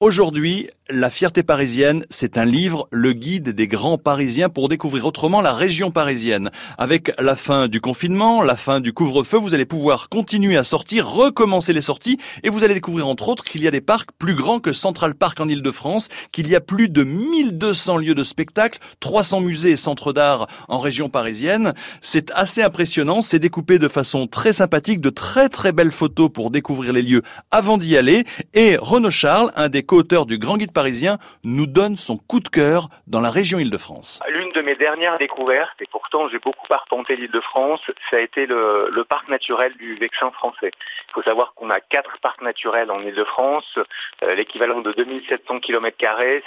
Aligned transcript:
Aujourd'hui, 0.00 0.70
La 0.90 1.10
fierté 1.10 1.42
parisienne, 1.42 2.06
c'est 2.08 2.38
un 2.38 2.46
livre, 2.46 2.88
le 2.90 3.12
guide 3.12 3.50
des 3.50 3.68
grands 3.68 3.98
parisiens 3.98 4.48
pour 4.48 4.70
découvrir 4.70 5.04
autrement 5.04 5.42
la 5.42 5.52
région 5.52 5.90
parisienne. 5.90 6.50
Avec 6.78 7.12
la 7.18 7.36
fin 7.36 7.68
du 7.68 7.82
confinement, 7.82 8.40
la 8.40 8.56
fin 8.56 8.80
du 8.80 8.94
couvre-feu, 8.94 9.36
vous 9.36 9.52
allez 9.52 9.66
pouvoir 9.66 10.08
continuer 10.08 10.56
à 10.56 10.64
sortir, 10.64 11.06
recommencer 11.06 11.74
les 11.74 11.82
sorties 11.82 12.16
et 12.42 12.48
vous 12.48 12.64
allez 12.64 12.72
découvrir 12.72 13.06
entre 13.06 13.28
autres 13.28 13.44
qu'il 13.44 13.62
y 13.62 13.68
a 13.68 13.70
des 13.70 13.82
parcs 13.82 14.08
plus 14.18 14.34
grands 14.34 14.60
que 14.60 14.72
Central 14.72 15.14
Park 15.14 15.38
en 15.40 15.48
Ile-de-France, 15.48 16.08
qu'il 16.32 16.48
y 16.48 16.56
a 16.56 16.60
plus 16.62 16.88
de 16.88 17.04
1200 17.04 17.98
lieux 17.98 18.14
de 18.14 18.22
spectacle, 18.22 18.78
300 19.00 19.42
musées 19.42 19.72
et 19.72 19.76
centres 19.76 20.14
d'art 20.14 20.46
en 20.68 20.78
région 20.78 21.10
parisienne. 21.10 21.74
C'est 22.00 22.30
assez 22.30 22.62
impressionnant, 22.62 23.20
c'est 23.20 23.40
découpé 23.40 23.78
de 23.78 23.88
façon 23.88 24.26
très 24.26 24.54
sympathique, 24.54 25.02
de 25.02 25.10
très 25.10 25.50
très 25.50 25.72
belles 25.72 25.92
photos 25.92 26.30
pour 26.32 26.50
découvrir 26.50 26.94
les 26.94 27.02
lieux 27.02 27.20
avant 27.50 27.76
d'y 27.76 27.94
aller 27.98 28.24
et 28.54 28.78
Renaud 28.80 29.10
Charles, 29.10 29.52
un 29.54 29.68
des 29.68 29.82
co-auteur 29.88 30.26
du 30.26 30.38
Grand 30.38 30.58
Guide 30.58 30.72
parisien, 30.72 31.16
nous 31.42 31.66
donne 31.66 31.96
son 31.96 32.18
coup 32.18 32.40
de 32.40 32.48
cœur 32.48 32.88
dans 33.06 33.20
la 33.20 33.30
région 33.30 33.58
Île-de-France. 33.58 34.20
L'une 34.28 34.52
de 34.52 34.60
mes 34.60 34.76
dernières 34.76 35.18
découvertes, 35.18 35.80
et 35.80 35.86
pourtant 35.90 36.28
j'ai 36.28 36.38
beaucoup 36.38 36.66
arpenté 36.70 37.16
l'Île-de-France, 37.16 37.80
ça 38.10 38.18
a 38.18 38.20
été 38.20 38.46
le, 38.46 38.90
le, 38.92 39.04
parc 39.04 39.28
naturel 39.28 39.72
du 39.78 39.94
Vexin 39.96 40.30
français. 40.32 40.70
Il 41.08 41.12
faut 41.14 41.22
savoir 41.22 41.54
qu'on 41.54 41.70
a 41.70 41.80
quatre 41.80 42.18
parcs 42.20 42.42
naturels 42.42 42.90
en 42.90 43.00
Île-de-France, 43.00 43.78
euh, 44.22 44.34
l'équivalent 44.34 44.80
de 44.82 44.92
2700 44.92 45.60
km, 45.60 45.96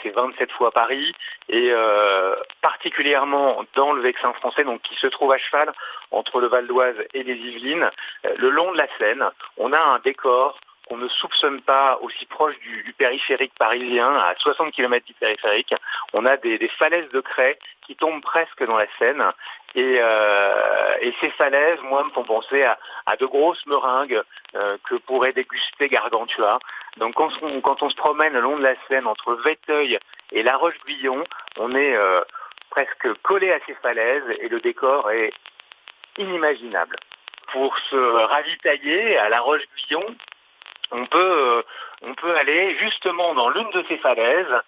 c'est 0.04 0.10
27 0.10 0.52
fois 0.52 0.72
Paris, 0.72 1.12
et 1.50 1.70
euh, 1.72 2.36
particulièrement 2.62 3.64
dans 3.76 3.92
le 3.94 4.02
Vexin 4.04 4.34
français, 4.34 4.64
donc 4.64 4.82
qui 4.84 4.96
se 4.96 5.08
trouve 5.08 5.34
à 5.34 5.40
cheval 5.40 5.72
entre 6.12 6.40
le 6.40 6.48
Val 6.48 6.68
d'Oise 6.68 6.96
et 7.16 7.24
les 7.24 7.36
Yvelines, 7.36 7.90
euh, 8.26 8.34
le 8.38 8.50
long 8.50 8.72
de 8.72 8.78
la 8.78 8.88
Seine, 9.00 9.26
on 9.58 9.74
a 9.74 9.80
un 9.80 10.00
décor 10.00 10.60
on 10.90 10.98
ne 10.98 11.08
soupçonne 11.08 11.62
pas 11.62 12.00
aussi 12.02 12.26
proche 12.26 12.58
du, 12.60 12.84
du, 12.84 12.94
périphérique 12.94 13.54
parisien, 13.58 14.14
à 14.14 14.34
60 14.38 14.74
km 14.74 15.06
du 15.06 15.14
périphérique. 15.14 15.74
On 16.14 16.26
a 16.26 16.38
des, 16.38 16.58
des, 16.58 16.68
falaises 16.68 17.10
de 17.12 17.22
craie 17.22 17.58
qui 17.86 17.96
tombent 17.96 18.22
presque 18.22 18.66
dans 18.66 18.76
la 18.76 18.88
Seine. 19.00 19.24
Et, 19.76 20.00
euh, 20.02 20.98
et 21.00 21.14
ces 21.22 21.30
falaises, 21.32 21.80
moi, 21.84 22.04
me 22.04 22.10
font 22.10 22.24
penser 22.24 22.64
à, 22.64 22.78
à 23.06 23.16
de 23.16 23.26
grosses 23.26 23.66
meringues 23.68 24.22
euh, 24.56 24.78
que 24.90 24.96
pourrait 24.96 25.34
déguster 25.34 25.88
Gargantua. 25.88 26.60
Donc 26.98 27.14
quand 27.16 27.32
on, 27.42 27.62
quand 27.62 27.82
on, 27.84 27.90
se 27.90 27.96
promène 27.96 28.34
le 28.34 28.42
long 28.42 28.58
de 28.58 28.64
la 28.64 28.76
Seine 28.88 29.08
entre 29.08 29.36
Véteuil 29.46 29.98
et 30.32 30.44
La 30.44 30.58
Roche-Guyon, 30.58 31.24
on 31.58 31.72
est 31.72 31.96
euh, 31.96 32.20
presque 32.70 33.14
collé 33.22 33.52
à 33.52 33.60
ces 33.66 33.76
falaises 33.76 34.30
et 34.40 34.50
le 34.50 34.60
décor 34.60 35.10
est 35.12 35.32
inimaginable. 36.18 36.98
Pour 37.54 37.78
se 37.90 37.96
ravitailler 37.96 39.18
à 39.18 39.30
La 39.30 39.40
Roche-Guyon, 39.40 40.04
on 40.92 41.06
peut, 41.06 41.58
euh, 41.58 41.62
on 42.02 42.14
peut 42.14 42.36
aller 42.36 42.78
justement 42.78 43.34
dans 43.34 43.50
l'une 43.50 43.70
de 43.72 43.84
ces 43.88 43.98
falaises. 43.98 44.62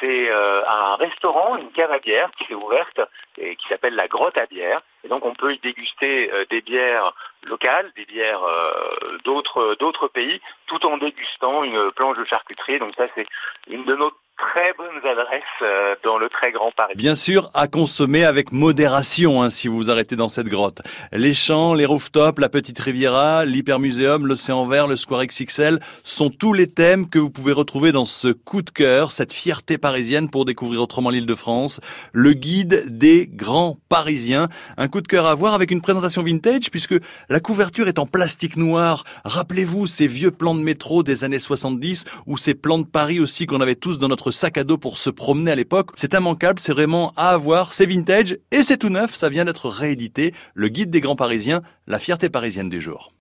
C'est 0.00 0.32
euh, 0.32 0.62
un 0.66 0.96
restaurant, 0.96 1.56
une 1.56 1.70
cave 1.70 1.92
à 1.92 2.00
bière 2.00 2.30
qui 2.36 2.52
est 2.52 2.56
ouverte 2.56 3.00
et 3.38 3.54
qui 3.54 3.68
s'appelle 3.68 3.94
la 3.94 4.08
Grotte 4.08 4.36
à 4.38 4.46
bière. 4.46 4.82
Et 5.04 5.08
donc 5.08 5.24
on 5.24 5.34
peut 5.34 5.54
y 5.54 5.58
déguster 5.58 6.30
euh, 6.32 6.44
des 6.50 6.60
bières 6.60 7.14
locales, 7.44 7.90
des 7.96 8.04
bières 8.04 8.42
euh, 8.42 9.18
d'autres 9.24 10.08
pays, 10.08 10.40
tout 10.66 10.84
en 10.86 10.98
dégustant 10.98 11.64
une 11.64 11.90
planche 11.92 12.18
de 12.18 12.24
charcuterie. 12.24 12.78
Donc 12.78 12.94
ça 12.96 13.06
c'est 13.14 13.26
une 13.68 13.84
de 13.84 13.94
nos 13.94 14.12
très 14.40 14.72
bonnes 14.72 15.04
adresses 15.04 15.42
euh, 15.62 15.94
dans 16.04 16.18
le 16.18 16.28
très 16.28 16.50
grand 16.52 16.72
Paris. 16.72 16.94
Bien 16.96 17.14
sûr, 17.14 17.50
à 17.54 17.68
consommer 17.68 18.24
avec 18.24 18.52
modération 18.52 19.42
hein, 19.42 19.50
si 19.50 19.68
vous 19.68 19.76
vous 19.76 19.90
arrêtez 19.90 20.16
dans 20.16 20.28
cette 20.28 20.48
grotte. 20.48 20.80
Les 21.12 21.34
champs, 21.34 21.74
les 21.74 21.86
rooftops, 21.86 22.40
la 22.40 22.48
petite 22.48 22.78
Riviera, 22.78 23.44
l'hypermuséum, 23.44 24.26
l'océan 24.26 24.66
vert, 24.66 24.86
le 24.86 24.96
Square 24.96 25.26
XXL 25.26 25.78
sont 26.02 26.30
tous 26.30 26.52
les 26.52 26.68
thèmes 26.68 27.08
que 27.08 27.18
vous 27.18 27.30
pouvez 27.30 27.52
retrouver 27.52 27.92
dans 27.92 28.04
ce 28.04 28.28
coup 28.28 28.62
de 28.62 28.70
cœur, 28.70 29.12
cette 29.12 29.32
fierté 29.32 29.78
parisienne 29.78 30.30
pour 30.30 30.44
découvrir 30.44 30.82
autrement 30.82 31.10
l'île 31.10 31.26
de 31.26 31.34
France, 31.34 31.80
le 32.12 32.32
guide 32.32 32.84
des 32.86 33.26
grands 33.26 33.76
parisiens. 33.88 34.48
Un 34.76 34.88
coup 34.88 35.00
de 35.00 35.08
cœur 35.08 35.26
à 35.26 35.34
voir 35.34 35.54
avec 35.54 35.70
une 35.70 35.82
présentation 35.82 36.22
vintage 36.22 36.70
puisque 36.70 36.94
la 37.30 37.38
couverture 37.38 37.86
est 37.86 38.00
en 38.00 38.06
plastique 38.06 38.56
noir. 38.56 39.04
Rappelez-vous 39.24 39.86
ces 39.86 40.08
vieux 40.08 40.32
plans 40.32 40.56
de 40.56 40.62
métro 40.62 41.04
des 41.04 41.22
années 41.22 41.38
70 41.38 42.04
ou 42.26 42.36
ces 42.36 42.54
plans 42.54 42.80
de 42.80 42.84
Paris 42.84 43.20
aussi 43.20 43.46
qu'on 43.46 43.60
avait 43.60 43.76
tous 43.76 43.98
dans 43.98 44.08
notre 44.08 44.32
sac 44.32 44.58
à 44.58 44.64
dos 44.64 44.78
pour 44.78 44.98
se 44.98 45.10
promener 45.10 45.52
à 45.52 45.54
l'époque. 45.54 45.92
C'est 45.94 46.14
immanquable, 46.14 46.58
c'est 46.58 46.72
vraiment 46.72 47.12
à 47.16 47.30
avoir, 47.30 47.72
c'est 47.72 47.86
vintage 47.86 48.36
et 48.50 48.62
c'est 48.62 48.78
tout 48.78 48.88
neuf, 48.88 49.14
ça 49.14 49.28
vient 49.28 49.44
d'être 49.44 49.68
réédité. 49.68 50.34
Le 50.54 50.66
guide 50.66 50.90
des 50.90 51.00
grands 51.00 51.14
parisiens, 51.14 51.62
la 51.86 52.00
fierté 52.00 52.28
parisienne 52.28 52.68
du 52.68 52.80
jour. 52.80 53.08